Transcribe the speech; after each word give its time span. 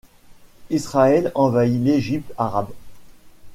Israël 0.71 1.31
envahit 1.35 1.79
l'Égypte 1.83 2.33
arabe. 2.35 2.71